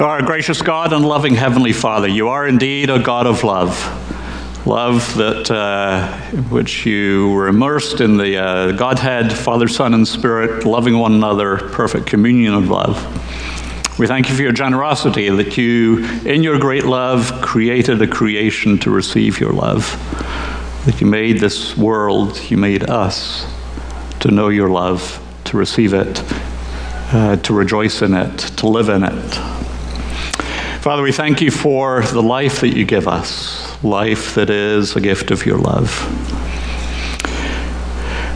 [0.00, 3.76] Our gracious God and loving Heavenly Father, you are indeed a God of love.
[4.66, 6.10] Love that uh,
[6.48, 11.58] which you were immersed in the uh, Godhead, Father, Son, and Spirit, loving one another,
[11.58, 12.96] perfect communion of love.
[13.98, 18.78] We thank you for your generosity that you, in your great love, created a creation
[18.78, 19.84] to receive your love.
[20.86, 23.46] That you made this world, you made us
[24.20, 26.22] to know your love, to receive it,
[27.12, 29.59] uh, to rejoice in it, to live in it.
[30.80, 35.00] Father, we thank you for the life that you give us, life that is a
[35.00, 35.90] gift of your love.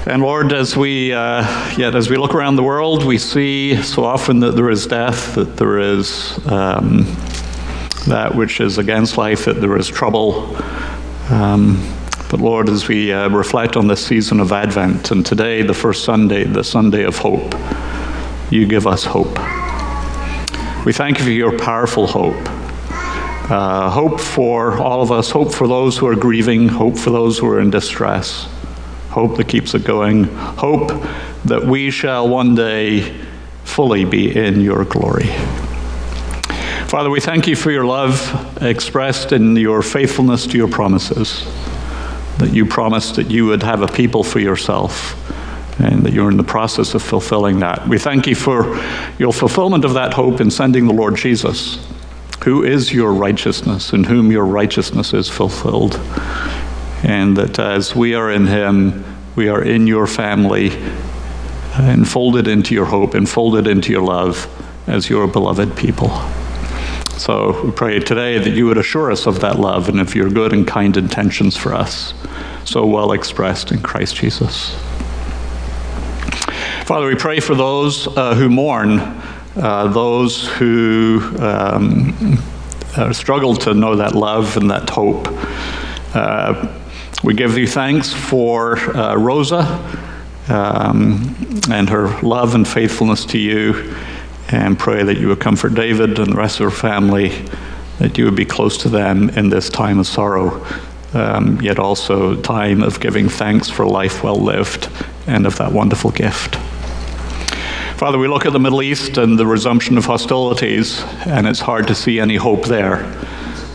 [0.06, 1.42] And Lord, as we uh,
[1.78, 5.34] yet as we look around the world, we see so often that there is death,
[5.36, 7.04] that there is um,
[8.08, 10.54] that which is against life, that there is trouble.
[11.30, 11.82] Um,
[12.30, 16.04] but Lord, as we uh, reflect on this season of Advent, and today, the first
[16.04, 17.54] Sunday, the Sunday of hope,
[18.50, 19.38] you give us hope.
[20.84, 22.36] We thank you for your powerful hope.
[23.50, 27.38] Uh, hope for all of us, hope for those who are grieving, hope for those
[27.38, 28.48] who are in distress
[29.14, 30.88] hope that keeps it going, hope
[31.44, 33.14] that we shall one day
[33.62, 35.28] fully be in your glory.
[36.88, 41.44] Father, we thank you for your love expressed in your faithfulness to your promises,
[42.38, 45.12] that you promised that you would have a people for yourself
[45.78, 47.86] and that you're in the process of fulfilling that.
[47.88, 48.80] We thank you for
[49.18, 51.84] your fulfillment of that hope in sending the Lord Jesus,
[52.44, 56.00] who is your righteousness, in whom your righteousness is fulfilled
[57.04, 59.04] and that as we are in Him,
[59.36, 60.70] we are in your family,
[61.78, 64.48] enfolded into your hope, enfolded into your love
[64.86, 66.08] as your beloved people.
[67.18, 70.30] So we pray today that you would assure us of that love and of your
[70.30, 72.14] good and kind intentions for us,
[72.64, 74.74] so well expressed in Christ Jesus.
[76.84, 79.00] Father, we pray for those uh, who mourn,
[79.56, 82.38] uh, those who um,
[82.94, 85.26] uh, struggle to know that love and that hope.
[86.14, 86.68] Uh,
[87.22, 89.62] we give you thanks for uh, Rosa
[90.50, 91.34] um,
[91.70, 93.94] and her love and faithfulness to you,
[94.50, 97.30] and pray that you would comfort David and the rest of her family,
[97.98, 100.62] that you would be close to them in this time of sorrow,
[101.14, 104.90] um, yet also time of giving thanks for life well lived
[105.26, 106.58] and of that wonderful gift.
[107.96, 111.86] Father, we look at the Middle East and the resumption of hostilities, and it's hard
[111.86, 113.04] to see any hope there.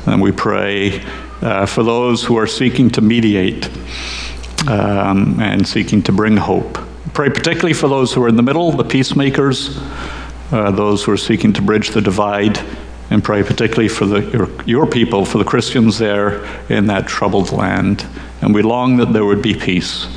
[0.05, 1.01] And we pray
[1.41, 3.69] uh, for those who are seeking to mediate
[4.67, 6.77] um, and seeking to bring hope.
[7.13, 9.79] Pray particularly for those who are in the middle, the peacemakers,
[10.51, 12.59] uh, those who are seeking to bridge the divide,
[13.11, 17.53] and pray particularly for the, your, your, people, for the Christians there in that troubled
[17.53, 18.05] land.
[18.41, 20.07] And we long that there would be peace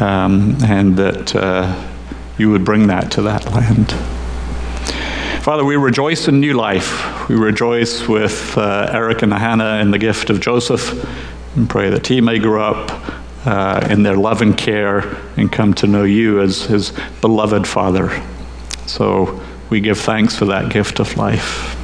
[0.00, 1.93] um, and that uh,
[2.38, 3.92] you would bring that to that land.
[5.42, 7.28] Father, we rejoice in new life.
[7.28, 11.06] We rejoice with uh, Eric and Hannah in the gift of Joseph
[11.56, 13.12] and pray that he may grow up
[13.46, 15.00] uh, in their love and care
[15.36, 18.10] and come to know you as his beloved Father.
[18.86, 19.40] So
[19.70, 21.76] we give thanks for that gift of life.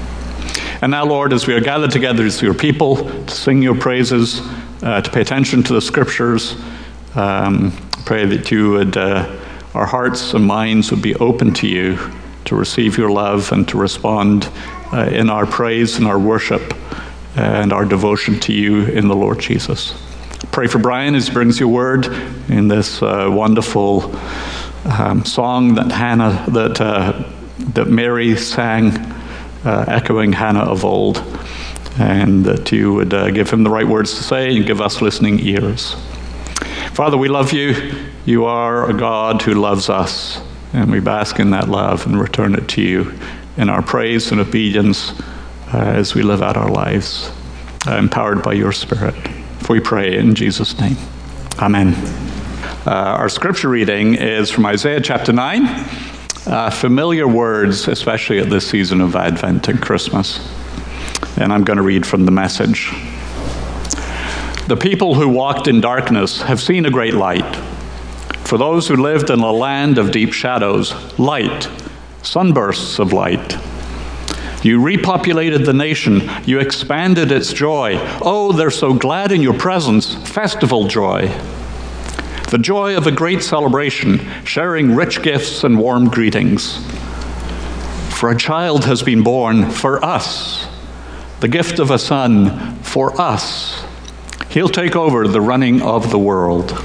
[0.83, 4.41] And now, Lord, as we are gathered together as your people to sing your praises,
[4.83, 6.57] uh, to pay attention to the scriptures,
[7.15, 7.73] um,
[8.07, 9.40] pray that you would, uh,
[9.75, 11.99] our hearts and minds would be open to you
[12.47, 14.49] to receive your love and to respond
[14.93, 16.75] uh, in our praise and our worship
[17.37, 19.95] and our devotion to you in the Lord Jesus.
[20.51, 22.07] Pray for Brian as he brings your word
[22.49, 24.13] in this uh, wonderful
[24.87, 27.31] um, song that Hannah, that, uh,
[27.75, 28.97] that Mary sang,
[29.65, 31.19] uh, echoing Hannah of old,
[31.99, 35.01] and that you would uh, give him the right words to say and give us
[35.01, 35.95] listening ears.
[36.95, 38.10] Father, we love you.
[38.27, 40.43] You are a God who loves us,
[40.75, 43.19] and we bask in that love and return it to you
[43.57, 45.19] in our praise and obedience
[45.73, 47.33] uh, as we live out our lives,
[47.87, 49.15] uh, empowered by your Spirit.
[49.61, 50.97] For we pray in Jesus' name.
[51.61, 51.95] Amen.
[52.87, 55.65] Uh, our scripture reading is from Isaiah chapter 9.
[56.47, 60.47] Uh, familiar words, especially at this season of Advent and Christmas.
[61.39, 62.91] And I'm going to read from the message.
[64.69, 67.70] The people who walked in darkness have seen a great light.
[68.51, 71.69] For those who lived in a land of deep shadows, light
[72.25, 73.53] sunbursts of light.
[74.65, 76.29] You repopulated the nation.
[76.47, 78.01] You expanded its joy.
[78.21, 81.29] Oh, they're so glad in your presence, festival joy.
[82.51, 86.85] The joy of a great celebration, sharing rich gifts and warm greetings.
[88.19, 90.67] For a child has been born for us,
[91.39, 93.85] the gift of a son for us.
[94.49, 96.77] He'll take over the running of the world.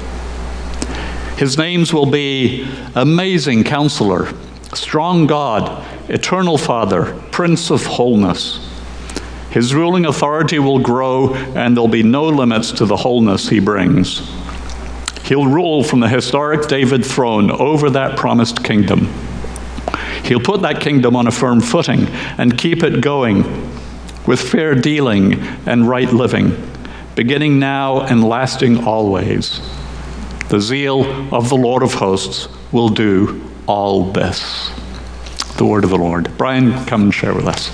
[1.37, 4.33] His names will be Amazing Counselor
[4.73, 8.59] strong God, eternal Father, Prince of wholeness.
[9.51, 14.29] His ruling authority will grow, and there'll be no limits to the wholeness he brings.
[15.23, 19.07] He'll rule from the historic David throne over that promised kingdom.
[20.23, 23.43] He'll put that kingdom on a firm footing and keep it going
[24.27, 25.35] with fair dealing
[25.65, 26.55] and right living,
[27.15, 29.61] beginning now and lasting always.
[30.49, 34.69] The zeal of the Lord of hosts will do all this.
[35.57, 36.29] The word of the Lord.
[36.37, 37.69] Brian, come and share with us.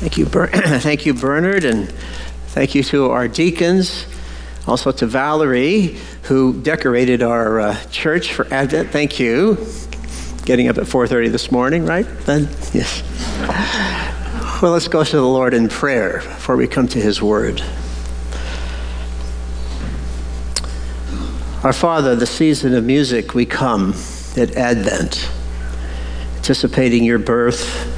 [0.00, 0.46] Thank you, Ber-
[0.80, 1.88] thank you, Bernard, and
[2.48, 4.04] thank you to our deacons,
[4.66, 8.90] also to Valerie, who decorated our uh, church for Advent.
[8.90, 9.54] Thank you.
[10.44, 12.06] Getting up at 4:30 this morning, right?
[12.26, 13.02] Then yes.
[14.60, 17.62] Well, let's go to the Lord in prayer before we come to His Word.
[21.64, 23.94] Our Father, the season of music, we come
[24.36, 25.30] at Advent,
[26.36, 27.88] anticipating your birth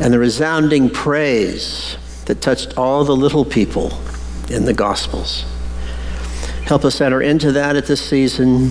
[0.00, 1.96] and the resounding praise
[2.26, 3.98] that touched all the little people
[4.50, 5.44] in the Gospels.
[6.64, 8.70] Help us enter into that at this season,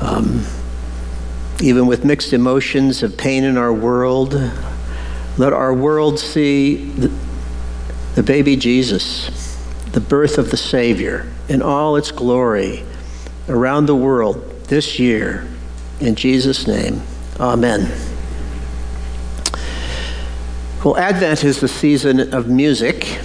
[0.00, 0.44] um,
[1.60, 4.34] even with mixed emotions of pain in our world.
[5.36, 7.12] Let our world see the,
[8.14, 9.56] the baby Jesus,
[9.92, 12.84] the birth of the Savior, in all its glory
[13.48, 15.46] around the world this year.
[16.00, 17.02] In Jesus' name,
[17.40, 17.90] amen.
[20.84, 23.18] Well, Advent is the season of music.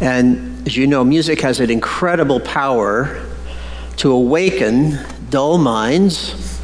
[0.00, 3.26] And as you know, music has an incredible power
[3.96, 4.98] to awaken
[5.30, 6.55] dull minds,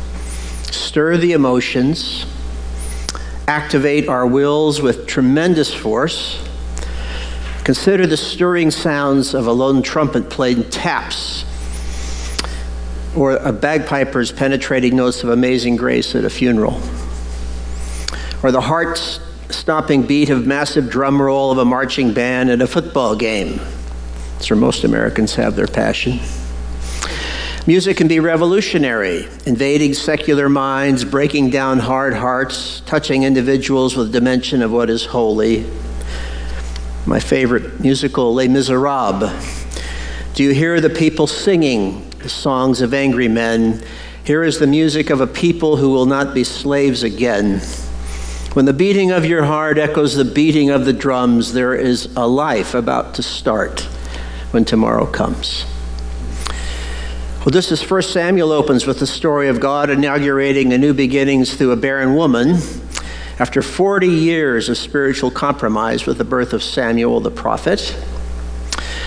[0.72, 2.26] stir the emotions,
[3.46, 6.42] activate our wills with tremendous force.
[7.64, 11.44] Consider the stirring sounds of a lone trumpet playing taps
[13.14, 16.80] or a bagpiper's penetrating notes of amazing grace at a funeral,
[18.42, 18.98] or the heart
[19.50, 23.60] stopping beat of massive drum roll of a marching band at a football game.
[24.34, 26.18] That's where most Americans have their passion.
[27.64, 34.62] Music can be revolutionary, invading secular minds, breaking down hard hearts, touching individuals with dimension
[34.62, 35.64] of what is holy.
[37.06, 39.30] My favorite musical, Les Miserables.
[40.34, 43.80] Do you hear the people singing the songs of angry men?
[44.24, 47.60] Here is the music of a people who will not be slaves again.
[48.54, 52.26] When the beating of your heart echoes the beating of the drums, there is a
[52.26, 53.82] life about to start
[54.50, 55.64] when tomorrow comes.
[57.42, 61.52] Well, this is 1 Samuel opens with the story of God inaugurating a new beginnings
[61.52, 62.58] through a barren woman
[63.40, 67.96] after 40 years of spiritual compromise with the birth of Samuel the prophet.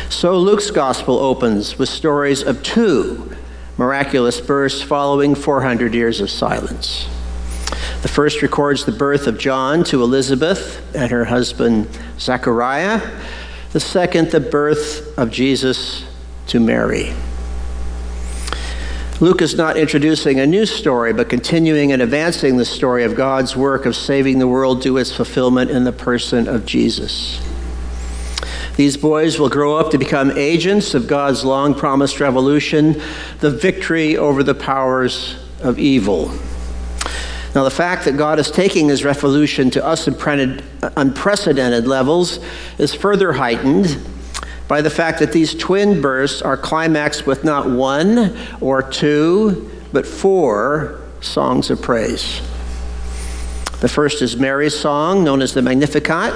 [0.10, 3.34] So Luke's gospel opens with stories of two
[3.78, 7.08] miraculous births following 400 years of silence.
[8.02, 11.88] The first records the birth of John to Elizabeth and her husband
[12.20, 13.00] Zechariah.
[13.72, 16.04] The second, the birth of Jesus
[16.48, 17.14] to Mary.
[19.22, 23.56] Luke is not introducing a new story, but continuing and advancing the story of God's
[23.56, 27.42] work of saving the world to its fulfillment in the person of Jesus.
[28.76, 33.02] These boys will grow up to become agents of God's long promised revolution,
[33.40, 36.38] the victory over the powers of evil.
[37.56, 40.07] Now, the fact that God is taking his revolution to us
[40.98, 42.40] unprecedented levels
[42.78, 43.98] is further heightened
[44.68, 50.06] by the fact that these twin bursts are climaxed with not one or two, but
[50.06, 52.42] four songs of praise.
[53.81, 56.34] The first is Mary's song, known as the Magnificat.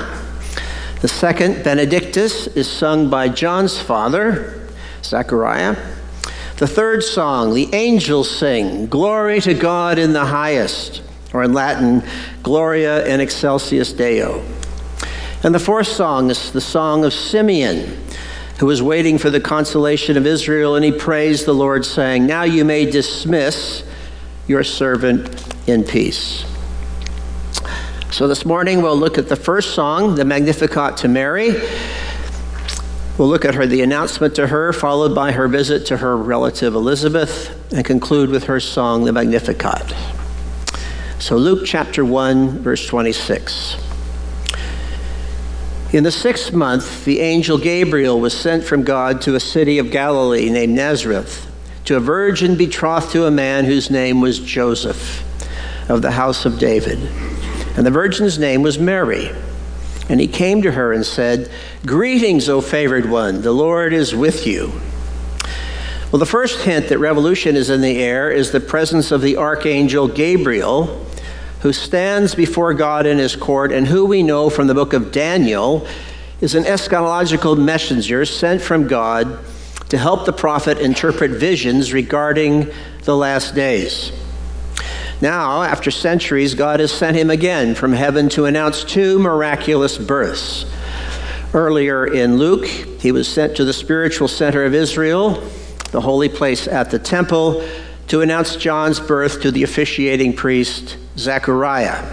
[1.02, 4.68] The second, Benedictus, is sung by John's father,
[5.04, 5.76] Zechariah.
[6.58, 11.02] The third song, the angels sing, Glory to God in the highest
[11.34, 12.04] or in Latin,
[12.44, 14.44] Gloria in Excelsis Deo.
[15.44, 17.98] And the fourth song is the song of Simeon,
[18.60, 22.44] who was waiting for the consolation of Israel, and he praised the Lord, saying, Now
[22.44, 23.84] you may dismiss
[24.48, 26.44] your servant in peace.
[28.12, 31.54] So this morning we'll look at the first song, the Magnificat to Mary.
[33.18, 36.76] We'll look at her, the announcement to her, followed by her visit to her relative
[36.76, 39.96] Elizabeth, and conclude with her song, the Magnificat.
[41.20, 43.89] So, Luke chapter 1, verse 26.
[45.92, 49.90] In the sixth month, the angel Gabriel was sent from God to a city of
[49.90, 51.48] Galilee named Nazareth
[51.86, 55.24] to a virgin betrothed to a man whose name was Joseph
[55.90, 57.00] of the house of David.
[57.76, 59.32] And the virgin's name was Mary.
[60.10, 61.50] And he came to her and said,
[61.88, 64.72] Greetings, O favored one, the Lord is with you.
[66.12, 69.38] Well, the first hint that revolution is in the air is the presence of the
[69.38, 71.04] archangel Gabriel,
[71.62, 75.12] who stands before God in his court, and who we know from the book of
[75.12, 75.86] Daniel
[76.42, 79.40] is an eschatological messenger sent from God
[79.90, 82.72] to help the prophet interpret visions regarding
[83.04, 84.12] the last days.
[85.22, 90.66] Now, after centuries, God has sent him again from heaven to announce two miraculous births.
[91.54, 95.44] Earlier in Luke, he was sent to the spiritual center of Israel,
[95.92, 97.68] the holy place at the temple,
[98.10, 102.06] to announce John's birth to the officiating priest, Zechariah.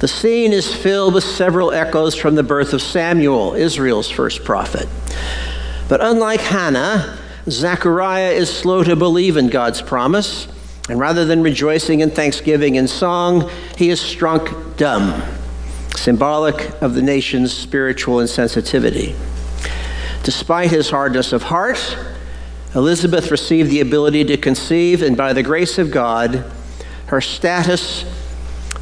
[0.00, 4.88] The scene is filled with several echoes from the birth of Samuel, Israel's first prophet.
[5.88, 10.46] But unlike Hannah, Zechariah is slow to believe in God's promise
[10.88, 15.22] and rather than rejoicing in thanksgiving and song, he is struck dumb,
[15.94, 19.14] symbolic of the nation's spiritual insensitivity.
[20.22, 21.96] Despite his hardness of heart,
[22.78, 26.44] Elizabeth received the ability to conceive, and by the grace of God,
[27.06, 28.04] her status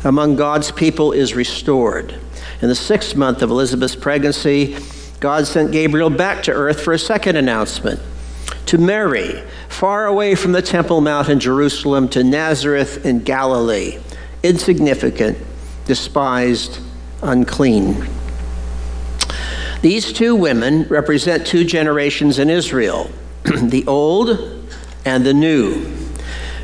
[0.05, 2.15] among God's people is restored.
[2.61, 4.76] In the sixth month of Elizabeth's pregnancy,
[5.19, 7.99] God sent Gabriel back to earth for a second announcement
[8.67, 13.99] to Mary, far away from the Temple Mount in Jerusalem, to Nazareth in Galilee,
[14.43, 15.38] insignificant,
[15.87, 16.81] despised,
[17.23, 18.07] unclean.
[19.81, 23.11] These two women represent two generations in Israel
[23.62, 24.67] the old
[25.05, 25.95] and the new.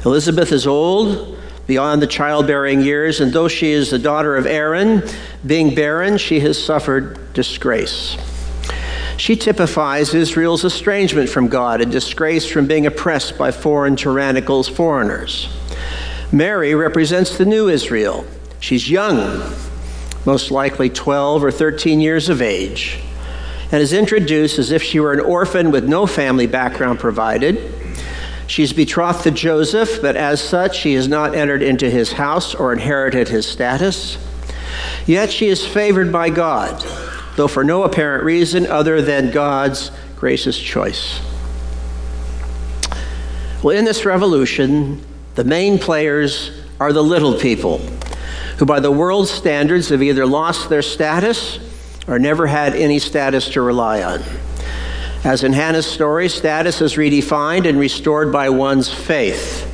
[0.05, 5.03] Elizabeth is old, beyond the childbearing years, and though she is the daughter of Aaron,
[5.47, 8.17] being barren, she has suffered disgrace.
[9.17, 15.49] She typifies Israel's estrangement from God and disgrace from being oppressed by foreign tyrannical foreigners.
[16.33, 18.25] Mary represents the new Israel.
[18.59, 19.55] She's young,
[20.25, 22.99] most likely 12 or 13 years of age,
[23.73, 27.73] and is introduced as if she were an orphan with no family background provided.
[28.47, 32.73] She's betrothed to Joseph, but as such, she has not entered into his house or
[32.73, 34.19] inherited his status.
[35.07, 36.85] Yet she is favored by God
[37.37, 41.21] though for no apparent reason other than God's gracious choice.
[43.62, 46.50] Well, in this revolution, the main players
[46.81, 47.79] are the little people,
[48.59, 51.59] who by the world's standards have either lost their status
[52.06, 54.23] or never had any status to rely on.
[55.25, 59.68] As in Hannah's story, status is redefined and restored by one's faith.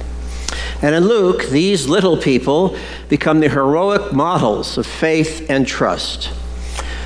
[0.83, 2.77] And in Luke, these little people
[3.09, 6.31] become the heroic models of faith and trust.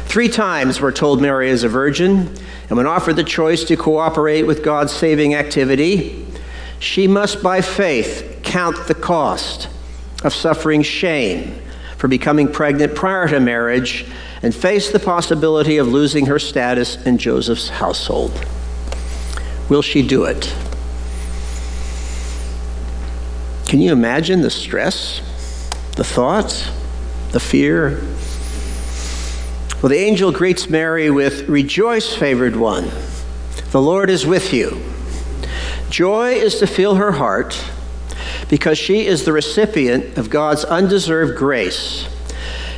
[0.07, 2.37] Three times we're told Mary is a virgin,
[2.69, 6.27] and when offered the choice to cooperate with God's saving activity,
[6.81, 9.69] she must by faith count the cost
[10.25, 11.59] of suffering shame
[11.97, 14.05] for becoming pregnant prior to marriage
[14.43, 18.47] and face the possibility of losing her status in Joseph's household.
[19.69, 20.55] Will she do it?
[23.67, 25.21] Can you imagine the stress,
[25.97, 26.71] the thoughts,
[27.31, 28.03] the fear,
[29.83, 32.89] well, the angel greets Mary with, Rejoice, favored one,
[33.73, 34.81] the Lord is with you.
[35.91, 37.61] Joy is to fill her heart
[38.49, 42.07] because she is the recipient of God's undeserved grace.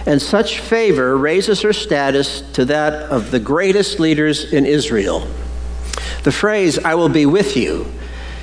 [0.07, 5.27] And such favor raises her status to that of the greatest leaders in Israel.
[6.25, 7.87] The phrase, I will be with you,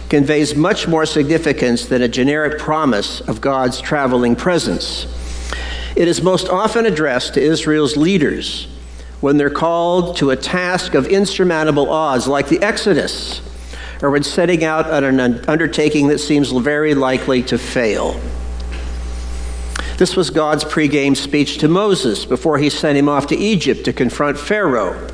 [0.09, 5.07] conveys much more significance than a generic promise of God's traveling presence.
[5.95, 8.67] It is most often addressed to Israel's leaders
[9.19, 13.41] when they're called to a task of insurmountable odds, like the Exodus,
[14.01, 18.19] or when setting out on an undertaking that seems very likely to fail.
[20.01, 23.93] This was God's pregame speech to Moses before he sent him off to Egypt to
[23.93, 25.07] confront Pharaoh.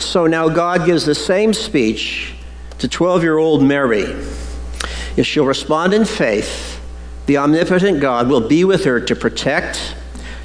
[0.00, 2.34] So now God gives the same speech
[2.80, 4.02] to 12 year old Mary.
[5.16, 6.80] If she'll respond in faith,
[7.26, 9.94] the omnipotent God will be with her to protect,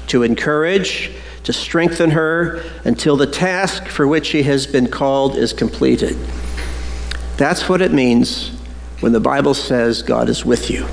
[0.06, 1.10] to encourage,
[1.42, 6.16] to strengthen her until the task for which she has been called is completed.
[7.38, 8.50] That's what it means
[9.00, 10.86] when the Bible says God is with you.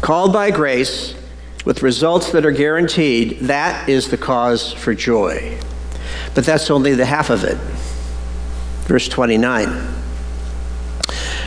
[0.00, 1.14] Called by grace,
[1.64, 5.58] with results that are guaranteed, that is the cause for joy.
[6.34, 7.56] But that's only the half of it.
[8.86, 9.94] Verse 29.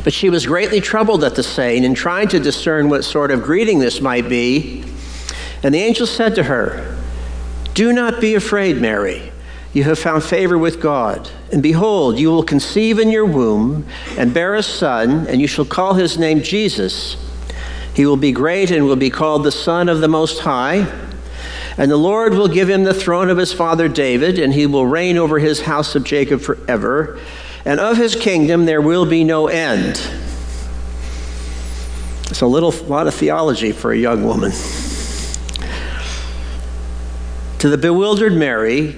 [0.04, 3.44] But she was greatly troubled at the saying, and trying to discern what sort of
[3.44, 4.84] greeting this might be.
[5.64, 6.98] And the angel said to her,
[7.74, 9.32] Do not be afraid, Mary.
[9.72, 11.30] You have found favor with God.
[11.52, 13.86] And behold, you will conceive in your womb
[14.18, 17.16] and bear a son, and you shall call his name Jesus.
[18.00, 20.88] He will be great and will be called the Son of the Most High.
[21.78, 24.86] And the Lord will give him the throne of his father David, and he will
[24.86, 27.20] reign over his house of Jacob forever.
[27.66, 30.02] And of his kingdom there will be no end.
[32.30, 34.52] It's a little lot of theology for a young woman.
[37.58, 38.96] To the bewildered Mary,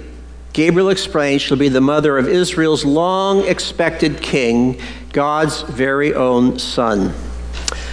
[0.53, 4.79] Gabriel explains she'll be the mother of Israel's long expected king,
[5.11, 7.15] God's very own son,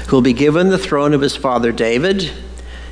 [0.09, 2.31] who will be given the throne of his father David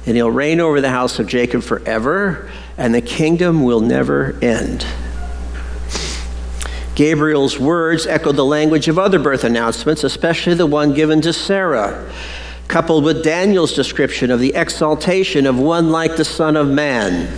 [0.07, 4.87] and he'll reign over the house of Jacob forever, and the kingdom will never end.
[6.95, 12.11] Gabriel's words echo the language of other birth announcements, especially the one given to Sarah,
[12.69, 17.37] coupled with Daniel's description of the exaltation of one like the Son of Man.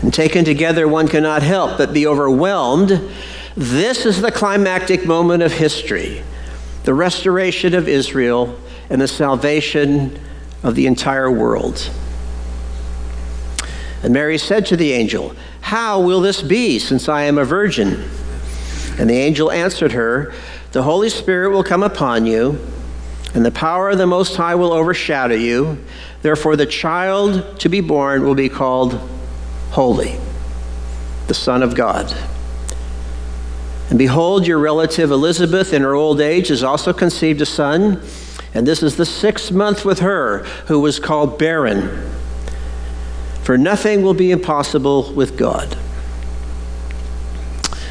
[0.00, 3.00] And taken together, one cannot help but be overwhelmed.
[3.56, 6.22] This is the climactic moment of history
[6.84, 8.58] the restoration of Israel
[8.90, 10.18] and the salvation
[10.62, 11.90] of the entire world.
[14.02, 18.08] And Mary said to the angel, How will this be, since I am a virgin?
[18.98, 20.32] And the angel answered her,
[20.72, 22.58] The Holy Spirit will come upon you,
[23.34, 25.84] and the power of the Most High will overshadow you.
[26.22, 28.94] Therefore, the child to be born will be called
[29.70, 30.18] Holy,
[31.26, 32.12] the Son of God.
[33.90, 38.02] And behold, your relative Elizabeth, in her old age, has also conceived a son.
[38.54, 42.10] And this is the sixth month with her, who was called barren.
[43.42, 45.76] For nothing will be impossible with God.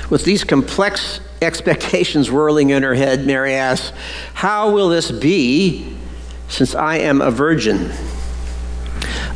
[0.09, 3.91] With these complex expectations whirling in her head, Mary asks,
[4.33, 5.95] How will this be
[6.47, 7.91] since I am a virgin?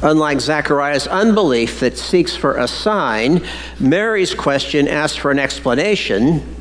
[0.04, 3.46] Unlike Zechariah's unbelief that seeks for a sign,
[3.80, 6.56] Mary's question asks for an explanation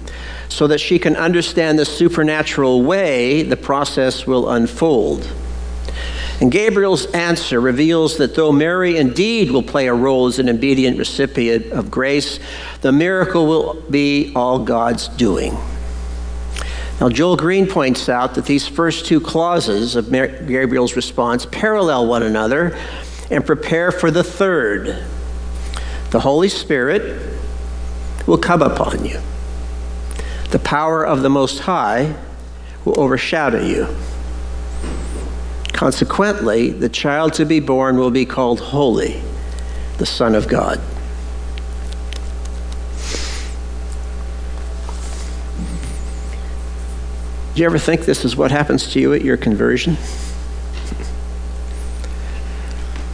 [0.51, 5.27] so that she can understand the supernatural way the process will unfold.
[6.41, 10.99] And Gabriel's answer reveals that though Mary indeed will play a role as an obedient
[10.99, 12.41] recipient of grace,
[12.81, 15.57] the miracle will be all God's doing.
[17.01, 22.23] Now, Joel Green points out that these first two clauses of Gabriel's response parallel one
[22.23, 22.77] another
[23.31, 25.03] and prepare for the third.
[26.11, 27.39] The Holy Spirit
[28.27, 29.21] will come upon you
[30.51, 32.15] the power of the Most High
[32.85, 33.87] will overshadow you.
[35.73, 39.23] Consequently, the child to be born will be called Holy,
[39.99, 40.81] the Son of God.
[47.55, 49.97] Do you ever think this is what happens to you at your conversion?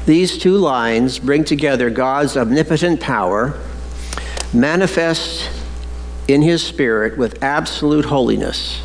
[0.06, 3.58] These two lines bring together God's omnipotent power,
[4.52, 5.50] manifest
[6.28, 8.82] in his spirit with absolute holiness.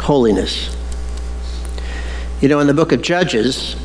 [0.00, 0.74] Holiness.
[2.40, 3.76] You know, in the book of Judges,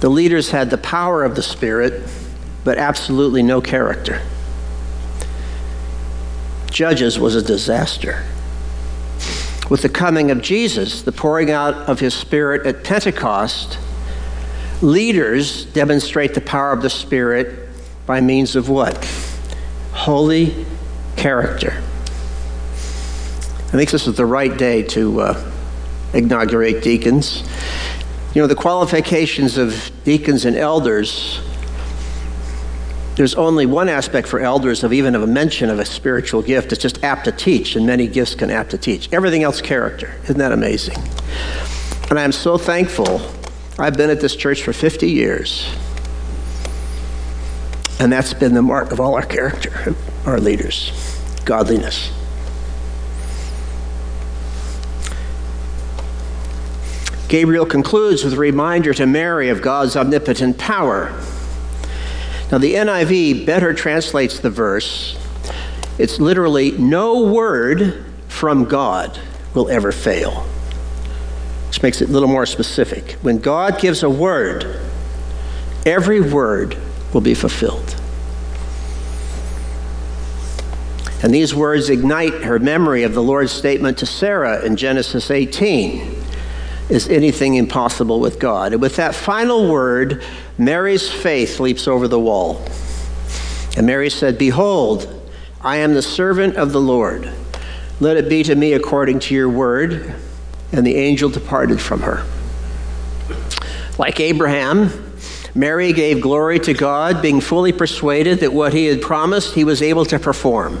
[0.00, 2.08] the leaders had the power of the Spirit,
[2.64, 4.22] but absolutely no character.
[6.70, 8.24] Judges was a disaster.
[9.70, 13.78] With the coming of Jesus, the pouring out of his Spirit at Pentecost,
[14.82, 17.68] leaders demonstrate the power of the Spirit
[18.04, 19.04] by means of what?
[19.92, 20.66] Holy
[21.16, 21.82] character.
[23.66, 25.52] I think this is the right day to uh,
[26.14, 27.42] inaugurate deacons.
[28.34, 31.40] You know, the qualifications of deacons and elders,
[33.16, 36.72] there's only one aspect for elders of even of a mention of a spiritual gift.
[36.72, 39.12] It's just apt to teach, and many gifts can apt to teach.
[39.12, 40.14] Everything else, character.
[40.24, 40.98] Isn't that amazing?
[42.08, 43.20] And I am so thankful.
[43.78, 45.66] I've been at this church for 50 years.
[47.98, 49.94] And that's been the mark of all our character,
[50.26, 50.92] our leaders
[51.46, 52.12] godliness.
[57.28, 61.10] Gabriel concludes with a reminder to Mary of God's omnipotent power.
[62.52, 65.18] Now, the NIV better translates the verse.
[65.98, 69.18] It's literally, no word from God
[69.54, 70.42] will ever fail,
[71.68, 73.12] which makes it a little more specific.
[73.22, 74.78] When God gives a word,
[75.84, 76.76] every word
[77.12, 77.96] will be fulfilled.
[81.22, 86.14] And these words ignite her memory of the Lord's statement to Sarah in Genesis 18
[86.90, 88.72] Is anything impossible with God?
[88.72, 90.22] And with that final word,
[90.58, 92.64] Mary's faith leaps over the wall.
[93.76, 95.12] And Mary said, Behold,
[95.62, 97.30] I am the servant of the Lord.
[97.98, 100.14] Let it be to me according to your word.
[100.72, 102.26] And the angel departed from her.
[103.98, 104.90] Like Abraham,
[105.54, 109.80] Mary gave glory to God, being fully persuaded that what he had promised he was
[109.80, 110.78] able to perform.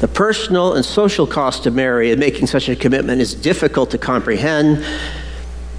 [0.00, 3.98] The personal and social cost to Mary in making such a commitment is difficult to
[3.98, 4.84] comprehend,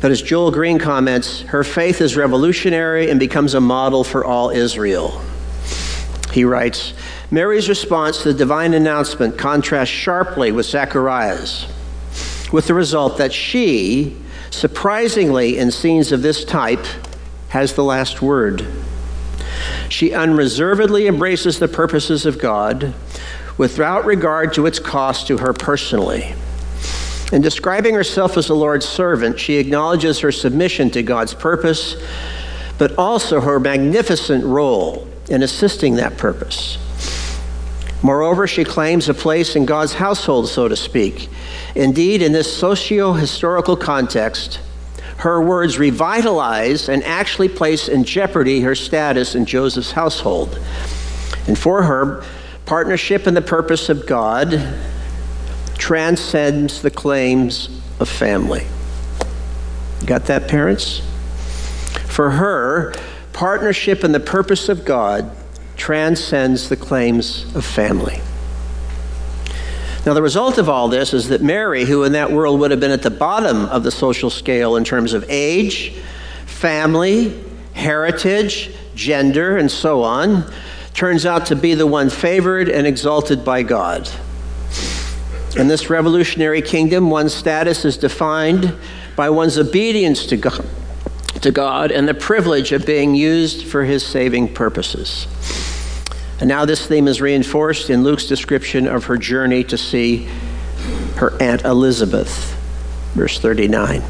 [0.01, 4.51] But as Joel Green comments, her faith is revolutionary and becomes a model for all
[4.51, 5.19] Israel.
[6.31, 6.93] He writes
[7.31, 11.65] Mary's response to the divine announcement contrasts sharply with Zechariah's,
[12.51, 14.15] with the result that she,
[14.51, 16.85] surprisingly in scenes of this type,
[17.49, 18.63] has the last word.
[19.89, 22.93] She unreservedly embraces the purposes of God
[23.57, 26.35] without regard to its cost to her personally.
[27.31, 31.95] In describing herself as the Lord's servant, she acknowledges her submission to God's purpose,
[32.77, 36.77] but also her magnificent role in assisting that purpose.
[38.03, 41.29] Moreover, she claims a place in God's household, so to speak.
[41.73, 44.59] Indeed, in this socio historical context,
[45.17, 50.59] her words revitalize and actually place in jeopardy her status in Joseph's household.
[51.47, 52.23] And for her,
[52.65, 54.75] partnership in the purpose of God
[55.77, 58.65] transcends the claims of family.
[60.05, 61.01] Got that, parents?
[62.07, 62.93] For her,
[63.33, 65.31] partnership in the purpose of God
[65.75, 68.21] transcends the claims of family.
[70.05, 72.79] Now, the result of all this is that Mary, who in that world would have
[72.79, 75.93] been at the bottom of the social scale in terms of age,
[76.45, 80.45] family, heritage, gender, and so on,
[80.95, 84.09] turns out to be the one favored and exalted by God.
[85.57, 88.73] In this revolutionary kingdom, one's status is defined
[89.15, 90.65] by one's obedience to God,
[91.41, 95.27] to God and the privilege of being used for his saving purposes.
[96.39, 100.29] And now this theme is reinforced in Luke's description of her journey to see
[101.15, 102.53] her Aunt Elizabeth.
[103.13, 104.01] Verse 39.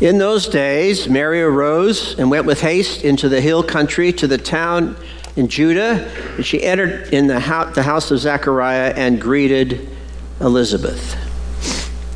[0.00, 4.38] In those days, Mary arose and went with haste into the hill country to the
[4.38, 4.96] town
[5.40, 9.88] in Judah, and she entered in the house of Zechariah and greeted
[10.38, 11.16] Elizabeth.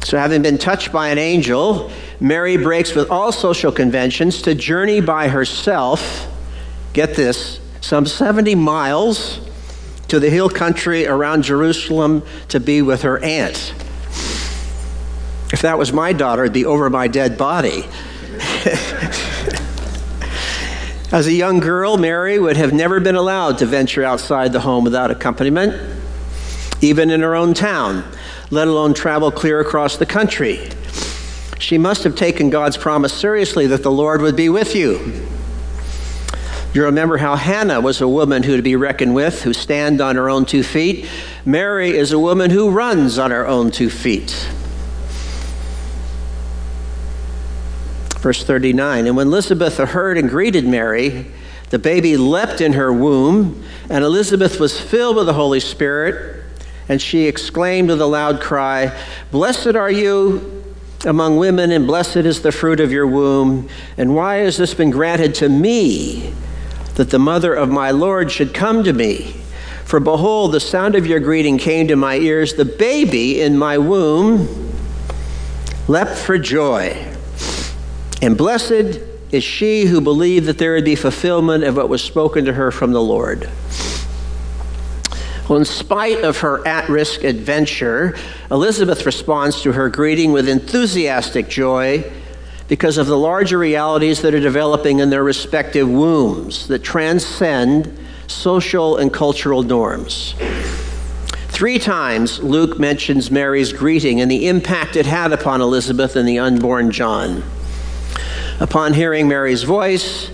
[0.05, 5.01] So, having been touched by an angel, Mary breaks with all social conventions to journey
[5.01, 6.31] by herself.
[6.93, 9.41] Get this some 70 miles
[10.09, 13.73] to the hill country around Jerusalem to be with her aunt.
[15.51, 17.87] If that was my daughter, it'd be over my dead body.
[21.15, 24.83] As a young girl, Mary would have never been allowed to venture outside the home
[24.83, 25.81] without accompaniment,
[26.81, 28.03] even in her own town,
[28.51, 30.71] let alone travel clear across the country.
[31.61, 35.23] She must have taken God's promise seriously that the Lord would be with you.
[36.73, 40.17] You remember how Hannah was a woman who to be reckoned with, who stands on
[40.17, 41.09] her own two feet.
[41.45, 44.49] Mary is a woman who runs on her own two feet.
[48.25, 51.27] Verse 39 And when Elizabeth heard and greeted Mary,
[51.69, 56.43] the baby leapt in her womb, and Elizabeth was filled with the Holy Spirit,
[56.89, 58.99] and she exclaimed with a loud cry,
[59.31, 60.65] Blessed are you
[61.05, 63.69] among women, and blessed is the fruit of your womb.
[63.99, 66.33] And why has this been granted to me?
[66.95, 69.35] that the mother of my Lord should come to me.
[69.85, 72.55] For behold, the sound of your greeting came to my ears.
[72.55, 74.73] The baby in my womb
[75.89, 77.14] leapt for joy.
[78.23, 79.01] And blessed
[79.33, 82.71] is she who believed that there would be fulfillment of what was spoken to her
[82.71, 83.49] from the Lord.
[85.49, 88.17] Well, in spite of her at risk adventure,
[88.51, 92.11] Elizabeth responds to her greeting with enthusiastic joy
[92.67, 98.97] because of the larger realities that are developing in their respective wombs that transcend social
[98.97, 100.35] and cultural norms.
[101.49, 106.39] Three times Luke mentions Mary's greeting and the impact it had upon Elizabeth and the
[106.39, 107.43] unborn John.
[108.61, 110.31] Upon hearing Mary's voice,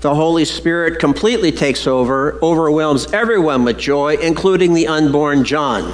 [0.00, 5.92] the Holy Spirit completely takes over, overwhelms everyone with joy, including the unborn John.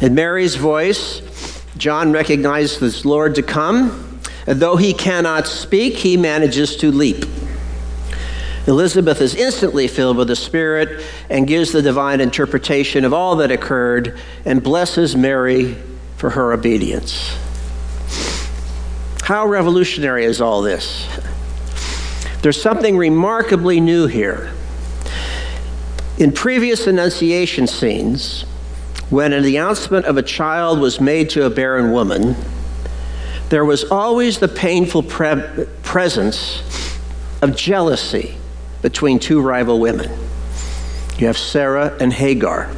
[0.00, 1.22] In Mary's voice,
[1.76, 4.06] John recognizes the Lord to come
[4.46, 7.24] and though he cannot speak, he manages to leap.
[8.66, 13.50] Elizabeth is instantly filled with the Spirit and gives the divine interpretation of all that
[13.50, 15.76] occurred and blesses Mary
[16.16, 17.36] for her obedience.
[19.26, 21.04] How revolutionary is all this?
[22.42, 24.52] There's something remarkably new here.
[26.16, 28.42] In previous Annunciation scenes,
[29.10, 32.36] when an announcement of a child was made to a barren woman,
[33.48, 36.62] there was always the painful pre- presence
[37.42, 38.36] of jealousy
[38.80, 40.08] between two rival women.
[41.18, 42.70] You have Sarah and Hagar,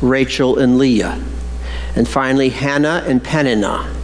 [0.00, 1.22] Rachel and Leah,
[1.96, 3.99] and finally Hannah and Peninnah.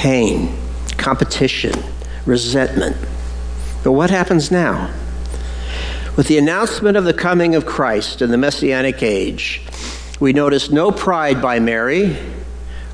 [0.00, 0.56] Pain,
[0.96, 1.74] competition,
[2.24, 2.96] resentment.
[3.84, 4.90] But what happens now?
[6.16, 9.60] With the announcement of the coming of Christ in the Messianic age,
[10.18, 12.16] we notice no pride by Mary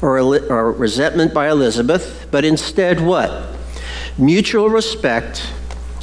[0.02, 3.54] or, or resentment by Elizabeth, but instead what?
[4.18, 5.52] Mutual respect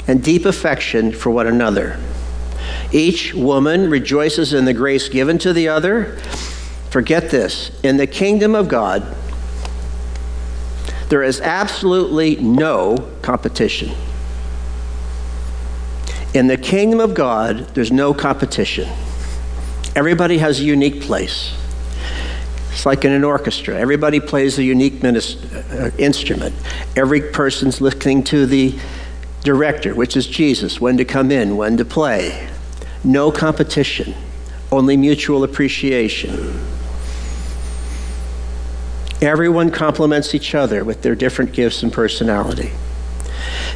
[0.08, 2.00] and deep affection for one another.
[2.94, 6.18] Each woman rejoices in the grace given to the other.
[6.90, 9.18] Forget this in the kingdom of God,
[11.14, 13.92] there is absolutely no competition.
[16.34, 18.90] In the kingdom of God, there's no competition.
[19.96, 21.56] Everybody has a unique place.
[22.72, 23.78] It's like in an orchestra.
[23.78, 26.56] Everybody plays a unique uh, instrument.
[26.96, 28.74] Every person's listening to the
[29.44, 32.50] director, which is Jesus, when to come in, when to play.
[33.04, 34.16] No competition,
[34.72, 36.73] only mutual appreciation.
[39.24, 42.72] Everyone complements each other with their different gifts and personality.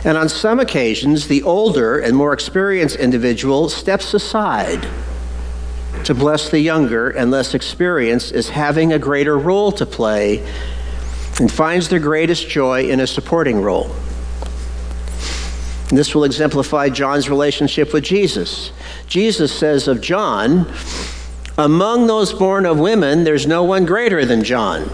[0.03, 4.87] And on some occasions, the older and more experienced individual steps aside
[6.03, 10.45] to bless the younger and less experienced as having a greater role to play
[11.39, 13.95] and finds their greatest joy in a supporting role.
[15.89, 18.71] And this will exemplify John's relationship with Jesus.
[19.07, 20.69] Jesus says of John,
[21.57, 24.89] Among those born of women, there's no one greater than John.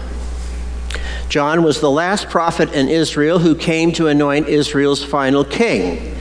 [1.28, 6.14] John was the last prophet in Israel who came to anoint Israel's final king.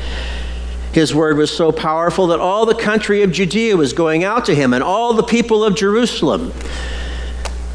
[0.94, 4.56] His word was so powerful that all the country of Judea was going out to
[4.56, 6.54] him and all the people of Jerusalem.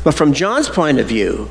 [0.04, 1.50] But from John's point of view,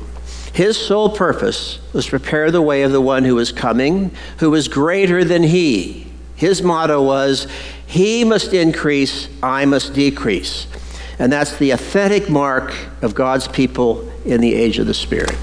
[0.52, 4.50] his sole purpose was to prepare the way of the one who was coming, who
[4.50, 6.06] was greater than he.
[6.36, 7.46] His motto was,
[7.86, 10.66] He must increase, I must decrease.
[11.18, 15.36] And that's the authentic mark of God's people in the age of the Spirit.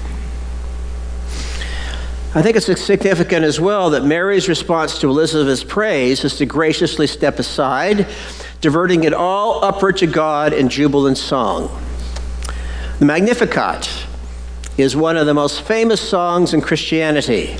[2.36, 7.06] I think it's significant as well that Mary's response to Elizabeth's praise is to graciously
[7.06, 8.06] step aside,
[8.60, 11.70] diverting it all upward to God in jubilant song.
[12.98, 13.88] The Magnificat
[14.76, 17.56] is one of the most famous songs in Christianity.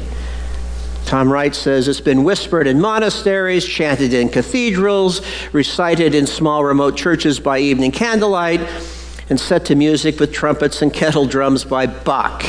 [1.07, 5.23] Tom Wright says it's been whispered in monasteries, chanted in cathedrals,
[5.55, 8.61] recited in small remote churches by evening candlelight,
[9.31, 12.45] and set to music with trumpets and kettle drums by Bach.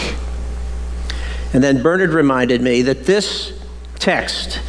[1.53, 3.53] And then Bernard reminded me that this
[3.99, 4.59] text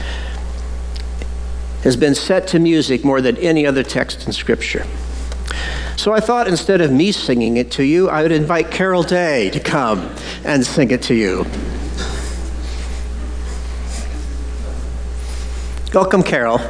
[1.82, 4.86] has been set to music more than any other text in Scripture.
[5.96, 9.50] So I thought instead of me singing it to you, I would invite Carol Day
[9.50, 10.14] to come
[10.44, 11.44] and sing it to you.
[15.92, 16.60] Welcome, Carol.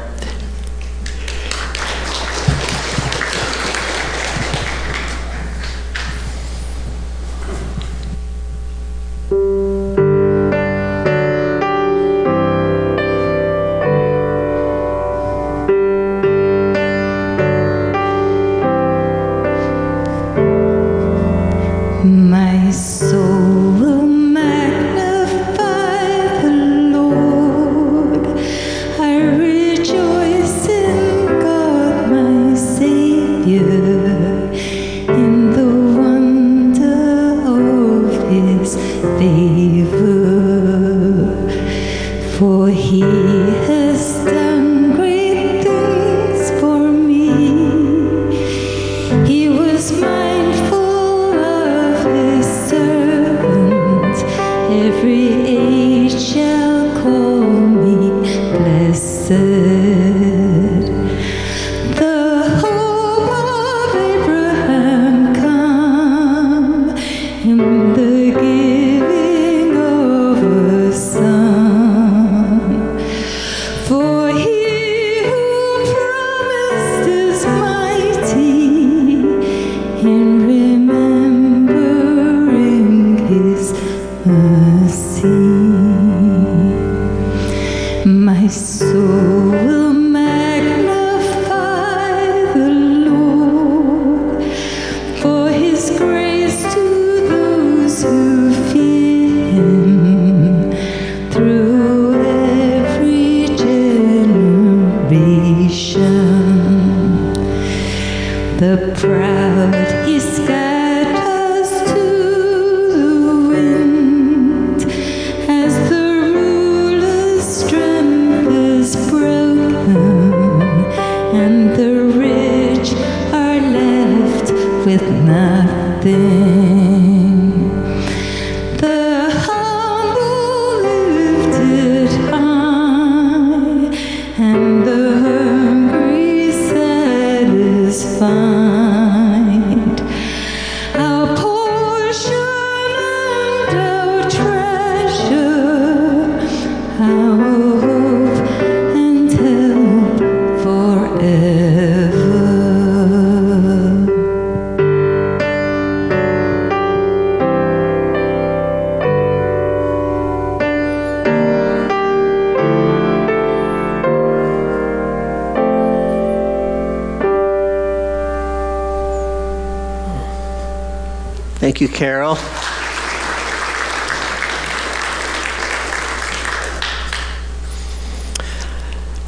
[171.79, 172.35] Thank you, Carol.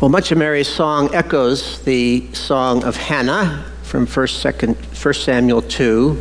[0.00, 6.14] Well, much of Mary's song echoes the song of Hannah from 1, 1 Samuel 2,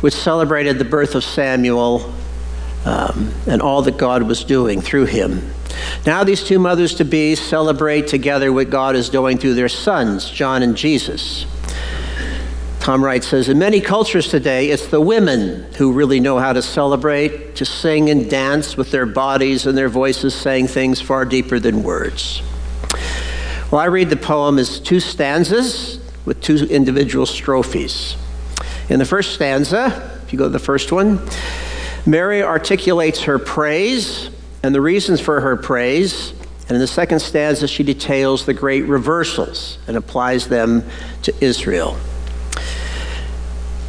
[0.00, 2.10] which celebrated the birth of Samuel
[2.86, 5.42] um, and all that God was doing through him.
[6.06, 10.30] Now, these two mothers to be celebrate together what God is doing through their sons,
[10.30, 11.44] John and Jesus.
[12.80, 16.62] Tom Wright says In many cultures today, it's the women who really know how to
[16.62, 21.58] celebrate, to sing and dance with their bodies and their voices, saying things far deeper
[21.58, 22.40] than words.
[23.70, 28.16] Well, I read the poem as two stanzas with two individual strophes.
[28.88, 31.20] In the first stanza, if you go to the first one,
[32.06, 34.30] Mary articulates her praise
[34.62, 36.32] and the reasons for her praise.
[36.62, 40.82] And in the second stanza, she details the great reversals and applies them
[41.22, 41.98] to Israel.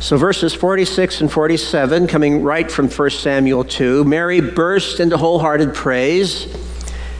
[0.01, 5.75] So, verses 46 and 47, coming right from 1 Samuel 2, Mary burst into wholehearted
[5.75, 6.47] praise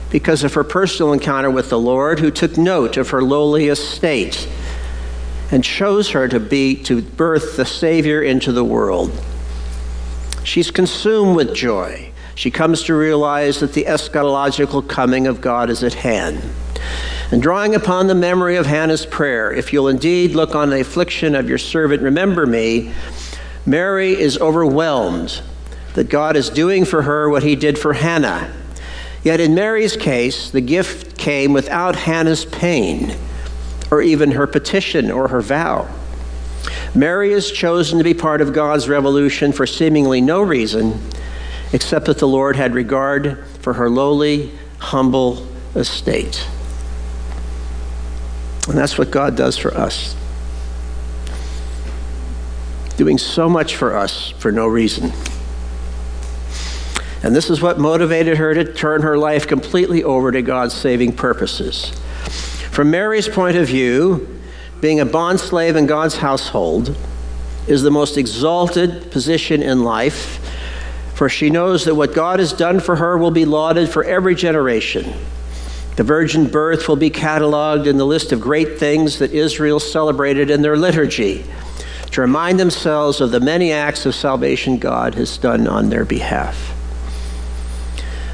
[0.10, 4.50] because of her personal encounter with the Lord, who took note of her lowly estate
[5.52, 9.12] and chose her to be to birth the Savior into the world.
[10.44, 12.12] She's consumed with joy.
[12.34, 16.42] She comes to realize that the eschatological coming of God is at hand.
[17.32, 21.34] And drawing upon the memory of Hannah's prayer, if you'll indeed look on the affliction
[21.36, 22.94] of your servant, remember me,
[23.66, 25.42] Mary is overwhelmed
[25.94, 28.52] that God is doing for her what he did for Hannah
[29.24, 33.16] Yet in Mary's case, the gift came without Hannah's pain,
[33.92, 35.88] or even her petition or her vow.
[36.96, 41.00] Mary is chosen to be part of God's revolution for seemingly no reason,
[41.72, 46.48] except that the Lord had regard for her lowly, humble estate.
[48.68, 50.16] And that's what God does for us.
[52.98, 55.12] Doing so much for us for no reason.
[57.24, 61.16] And this is what motivated her to turn her life completely over to God's saving
[61.16, 61.90] purposes.
[62.72, 64.40] From Mary's point of view,
[64.80, 66.96] being a bondslave in God's household
[67.68, 70.40] is the most exalted position in life,
[71.14, 74.34] for she knows that what God has done for her will be lauded for every
[74.34, 75.14] generation.
[75.98, 80.50] The virgin birth will be cataloged in the list of great things that Israel celebrated
[80.50, 81.46] in their liturgy
[82.12, 86.74] to remind themselves of the many acts of salvation God has done on their behalf.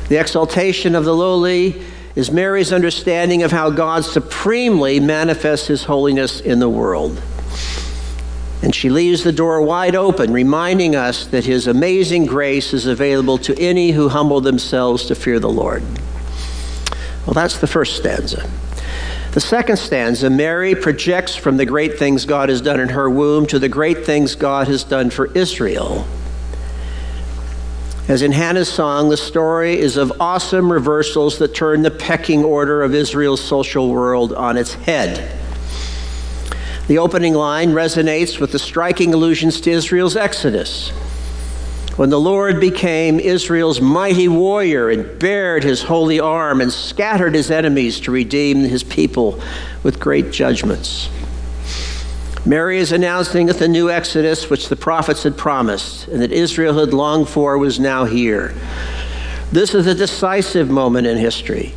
[0.10, 1.84] The exaltation of the lowly
[2.16, 7.22] is Mary's understanding of how God supremely manifests his holiness in the world.
[8.64, 13.38] And she leaves the door wide open, reminding us that his amazing grace is available
[13.40, 15.84] to any who humble themselves to fear the Lord.
[17.28, 18.50] Well, that's the first stanza.
[19.34, 23.46] The second stanza, Mary projects from the great things God has done in her womb
[23.48, 26.08] to the great things God has done for Israel.
[28.08, 32.82] As in Hannah's song, the story is of awesome reversals that turn the pecking order
[32.82, 35.38] of Israel's social world on its head.
[36.88, 40.94] The opening line resonates with the striking allusions to Israel's exodus.
[41.98, 47.50] When the Lord became Israel's mighty warrior and bared his holy arm and scattered his
[47.50, 49.42] enemies to redeem his people
[49.82, 51.10] with great judgments.
[52.46, 56.80] Mary is announcing that the new Exodus, which the prophets had promised and that Israel
[56.80, 58.54] had longed for, was now here.
[59.52, 61.74] This is a decisive moment in history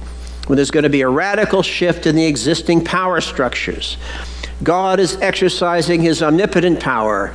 [0.48, 3.96] when there's going to be a radical shift in the existing power structures.
[4.62, 7.34] God is exercising his omnipotent power,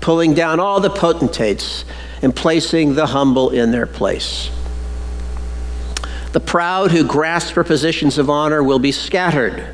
[0.00, 1.84] pulling down all the potentates
[2.22, 4.50] and placing the humble in their place.
[6.32, 9.66] The proud who grasp for positions of honor will be scattered,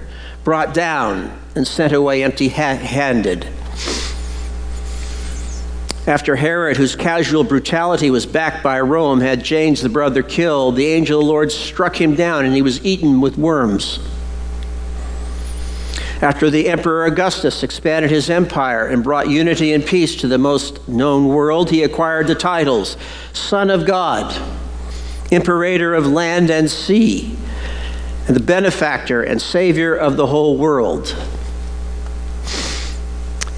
[0.43, 3.47] brought down, and sent away empty handed.
[6.07, 10.87] After Herod, whose casual brutality was backed by Rome, had James the brother killed, the
[10.87, 13.99] angel of the Lord struck him down and he was eaten with worms.
[16.23, 20.89] After the Emperor Augustus expanded his empire and brought unity and peace to the most
[20.89, 22.97] known world, he acquired the titles
[23.35, 24.35] Son of God,
[25.31, 27.37] Imperator of land and sea,
[28.27, 31.15] and the benefactor and savior of the whole world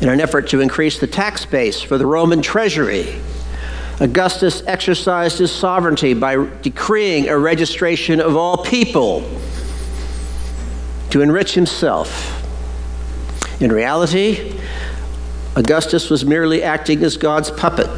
[0.00, 3.20] in an effort to increase the tax base for the Roman treasury.
[4.00, 9.28] Augustus exercised his sovereignty by decreeing a registration of all people
[11.11, 12.38] to enrich himself.
[13.61, 14.56] In reality,
[15.56, 17.88] Augustus was merely acting as God's puppet,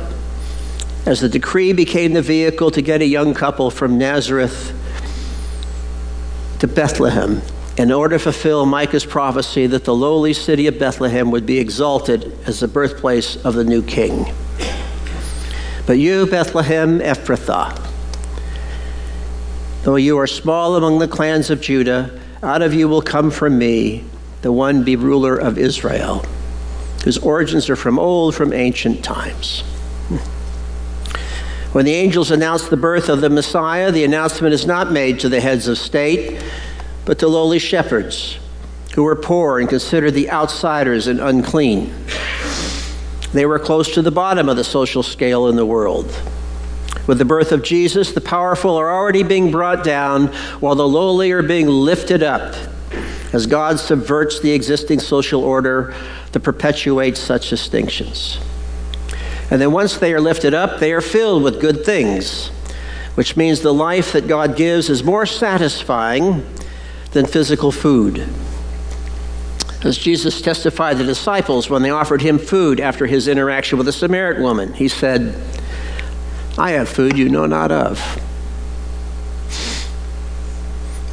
[1.05, 4.75] as the decree became the vehicle to get a young couple from Nazareth
[6.61, 7.43] to Bethlehem
[7.77, 12.37] in order to fulfill Micah's prophecy that the lowly city of Bethlehem would be exalted
[12.47, 14.33] as the birthplace of the new king.
[15.87, 17.87] But you, Bethlehem Ephrathah,
[19.83, 23.59] though you are small among the clans of Judah, out of you will come from
[23.59, 24.05] me
[24.43, 26.25] the one be ruler of Israel,
[27.05, 29.63] whose origins are from old, from ancient times.
[31.73, 35.29] When the angels announce the birth of the Messiah, the announcement is not made to
[35.29, 36.43] the heads of state,
[37.05, 38.39] but to lowly shepherds
[38.95, 41.95] who were poor and considered the outsiders and unclean.
[43.33, 46.07] They were close to the bottom of the social scale in the world.
[47.07, 50.27] With the birth of Jesus, the powerful are already being brought down,
[50.59, 52.55] while the lowly are being lifted up
[53.33, 55.95] as God subverts the existing social order
[56.33, 58.39] that perpetuates such distinctions.
[59.51, 62.49] And then once they are lifted up, they are filled with good things,
[63.15, 66.47] which means the life that God gives is more satisfying
[67.13, 68.29] than physical food.
[69.83, 73.87] As Jesus testified to the disciples when they offered him food after his interaction with
[73.87, 75.35] the Samaritan woman, he said,
[76.59, 77.99] I have food you know not of.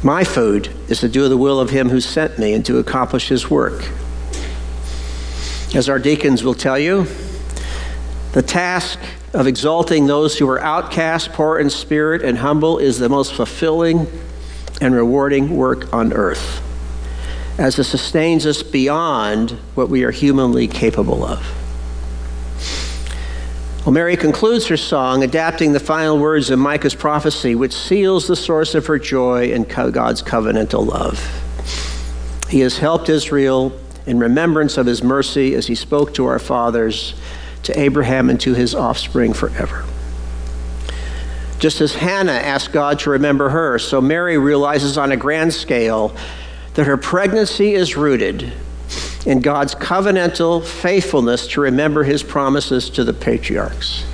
[0.02, 3.28] My food is to do the will of him who sent me and to accomplish
[3.28, 3.90] his work.
[5.74, 7.06] As our deacons will tell you,
[8.32, 9.00] the task
[9.34, 14.06] of exalting those who are outcast, poor in spirit, and humble is the most fulfilling
[14.80, 16.62] and rewarding work on earth,
[17.58, 21.57] as it sustains us beyond what we are humanly capable of.
[23.88, 28.36] Well, Mary concludes her song adapting the final words of Micah's prophecy, which seals the
[28.36, 31.18] source of her joy and God's covenantal love.
[32.50, 33.72] He has helped Israel
[34.04, 37.14] in remembrance of his mercy as he spoke to our fathers,
[37.62, 39.86] to Abraham, and to his offspring forever.
[41.58, 46.14] Just as Hannah asked God to remember her, so Mary realizes on a grand scale
[46.74, 48.52] that her pregnancy is rooted
[49.28, 54.06] in God's covenantal faithfulness to remember his promises to the patriarchs.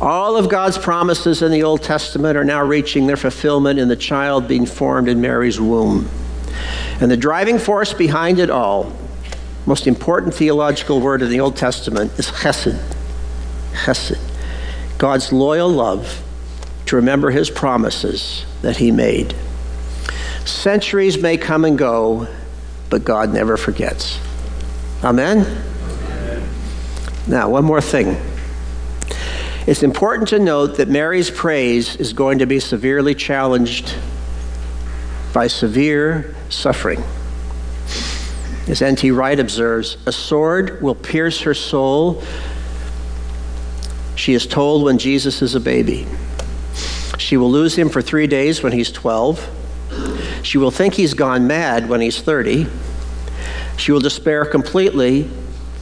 [0.00, 3.94] All of God's promises in the Old Testament are now reaching their fulfillment in the
[3.94, 6.08] child being formed in Mary's womb.
[7.00, 8.92] And the driving force behind it all,
[9.66, 12.76] most important theological word in the Old Testament, is chesed.
[13.84, 14.18] Chesed.
[14.98, 16.24] God's loyal love
[16.86, 19.32] to remember his promises that he made.
[20.44, 22.26] Centuries may come and go,
[22.90, 24.18] but God never forgets.
[25.02, 25.46] Amen?
[27.26, 28.20] Now, one more thing.
[29.66, 33.94] It's important to note that Mary's praise is going to be severely challenged
[35.32, 37.02] by severe suffering.
[38.66, 39.10] As N.T.
[39.12, 42.22] Wright observes, a sword will pierce her soul.
[44.16, 46.06] She is told when Jesus is a baby.
[47.18, 49.59] She will lose him for three days when he's 12.
[50.42, 52.66] She will think he's gone mad when he's 30.
[53.76, 55.30] She will despair completely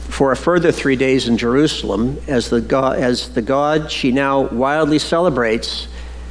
[0.07, 4.47] for a further three days in Jerusalem as the, God, as the God she now
[4.47, 5.87] wildly celebrates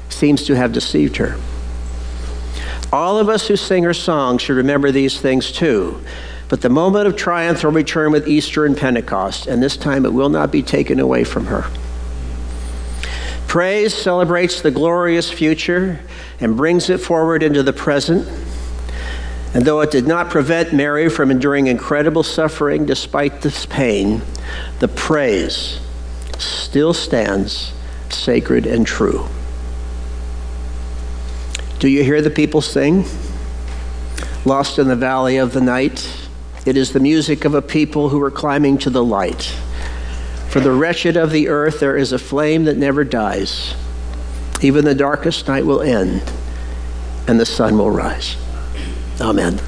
[0.09, 1.39] seems to have deceived her.
[2.93, 6.03] All of us who sing her songs should remember these things too.
[6.49, 10.13] But the moment of triumph will return with Easter and Pentecost, and this time it
[10.13, 11.67] will not be taken away from her.
[13.47, 16.01] Praise celebrates the glorious future
[16.41, 18.29] and brings it forward into the present.
[19.55, 24.23] And though it did not prevent Mary from enduring incredible suffering despite this pain,
[24.79, 25.81] the praise
[26.39, 27.73] still stands
[28.11, 29.27] sacred and true.
[31.79, 33.05] Do you hear the people sing?
[34.45, 36.29] Lost in the valley of the night,
[36.67, 39.55] it is the music of a people who are climbing to the light.
[40.51, 43.75] For the wretched of the earth, there is a flame that never dies.
[44.61, 46.23] Even the darkest night will end,
[47.27, 48.37] and the sun will rise.
[49.21, 49.61] Amen.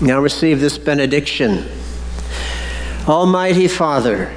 [0.00, 1.68] Now receive this benediction.
[3.06, 4.32] Almighty Father,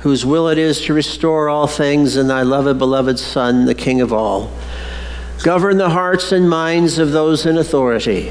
[0.00, 4.00] whose will it is to restore all things in thy loved, beloved Son, the King
[4.00, 4.50] of all
[5.42, 8.30] Govern the hearts and minds of those in authority.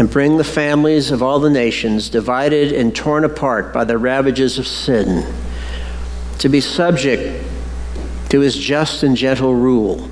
[0.00, 4.58] And bring the families of all the nations, divided and torn apart by the ravages
[4.58, 5.30] of sin,
[6.38, 7.44] to be subject
[8.30, 10.08] to his just and gentle rule,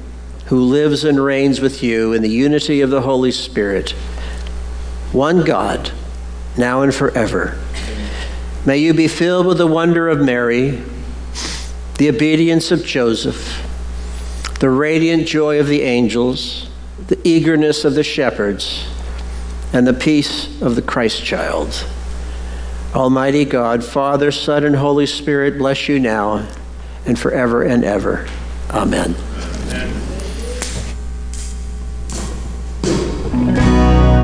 [0.49, 3.93] who lives and reigns with you in the unity of the Holy Spirit,
[5.13, 5.91] one God,
[6.59, 7.59] now and forever.
[8.67, 10.83] May you be filled with the wonder of Mary,
[11.97, 13.65] the obedience of Joseph
[14.61, 16.69] the radiant joy of the angels,
[17.07, 18.85] the eagerness of the shepherds,
[19.73, 21.87] and the peace of the Christ child.
[22.95, 26.47] Almighty God, Father, Son, and Holy Spirit, bless you now
[27.05, 28.27] and forever and ever.
[28.71, 29.15] Amen.
[29.67, 30.08] Amen.